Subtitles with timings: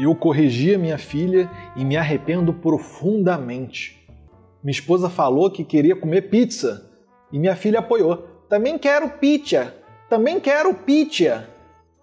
[0.00, 4.08] Eu corrigi a minha filha e me arrependo profundamente.
[4.64, 6.90] Minha esposa falou que queria comer pizza
[7.30, 8.16] e minha filha apoiou.
[8.48, 9.74] Também quero pizza.
[10.08, 11.46] Também quero pizza.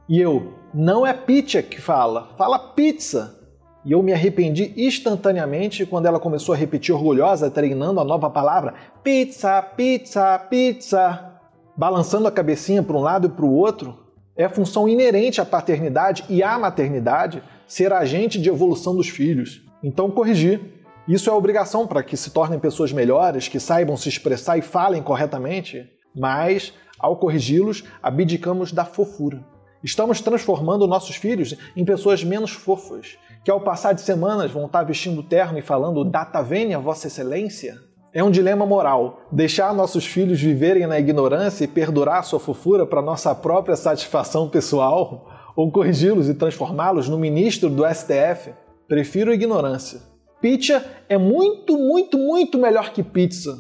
[0.08, 3.36] E eu, não é pizza que fala, fala pizza.
[3.84, 8.76] E eu me arrependi instantaneamente quando ela começou a repetir orgulhosa, treinando a nova palavra:
[9.04, 11.34] pizza, pizza, pizza.
[11.76, 14.07] Balançando a cabecinha para um lado e para o outro,
[14.38, 19.62] é função inerente à paternidade e à maternidade ser agente de evolução dos filhos.
[19.84, 20.62] Então, corrigir.
[21.08, 25.02] Isso é obrigação para que se tornem pessoas melhores, que saibam se expressar e falem
[25.02, 29.44] corretamente, mas, ao corrigi-los, abdicamos da fofura.
[29.84, 34.84] Estamos transformando nossos filhos em pessoas menos fofas, que ao passar de semanas vão estar
[34.84, 37.87] vestindo terno e falando data vênia, Vossa Excelência?
[38.14, 39.22] É um dilema moral.
[39.32, 45.30] Deixar nossos filhos viverem na ignorância e perdurar sua fofura para nossa própria satisfação pessoal?
[45.56, 48.54] Ou corrigi-los e transformá-los no ministro do STF?
[48.88, 50.02] Prefiro ignorância.
[50.40, 53.58] Pizza é muito, muito, muito melhor que pizza.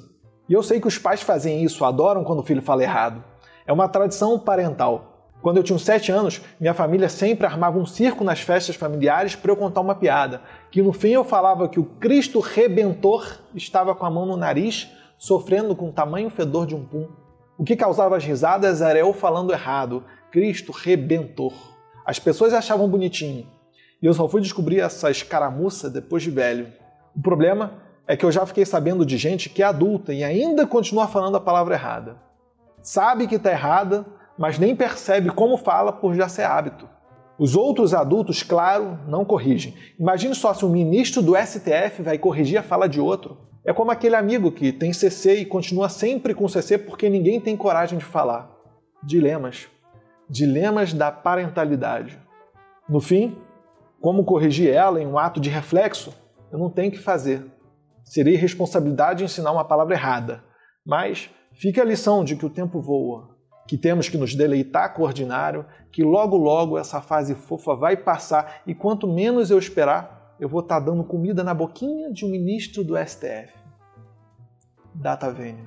[0.47, 3.23] E eu sei que os pais fazem isso, adoram quando o filho fala errado.
[3.65, 5.16] É uma tradição parental.
[5.41, 9.35] Quando eu tinha uns 7 anos, minha família sempre armava um circo nas festas familiares
[9.35, 13.93] para eu contar uma piada, que no fim eu falava que o Cristo Rebentor estava
[13.93, 17.07] com a mão no nariz, sofrendo com o tamanho fedor de um pum.
[17.57, 21.53] O que causava as risadas era eu falando errado, Cristo Rebentor.
[22.05, 23.47] As pessoas achavam bonitinho,
[24.01, 26.67] e eu só fui descobrir essa escaramuça depois de velho.
[27.15, 27.73] O problema
[28.07, 31.35] é que eu já fiquei sabendo de gente que é adulta e ainda continua falando
[31.35, 32.17] a palavra errada.
[32.81, 34.05] Sabe que está errada,
[34.37, 36.87] mas nem percebe como fala por já ser hábito.
[37.39, 39.75] Os outros adultos, claro, não corrigem.
[39.99, 43.37] Imagine só se um ministro do STF vai corrigir a fala de outro.
[43.63, 47.55] É como aquele amigo que tem CC e continua sempre com CC porque ninguém tem
[47.55, 48.49] coragem de falar.
[49.03, 49.67] Dilemas.
[50.29, 52.19] Dilemas da parentalidade.
[52.89, 53.37] No fim,
[54.01, 56.13] como corrigir ela em um ato de reflexo?
[56.51, 57.45] Eu não tenho que fazer.
[58.03, 60.43] Seria irresponsabilidade ensinar uma palavra errada.
[60.85, 63.36] Mas fica a lição de que o tempo voa
[63.67, 67.97] que temos que nos deleitar com o ordinário, que logo logo essa fase fofa vai
[67.97, 72.29] passar e quanto menos eu esperar, eu vou estar dando comida na boquinha de um
[72.29, 73.53] ministro do STF.
[74.95, 75.63] Data vênia.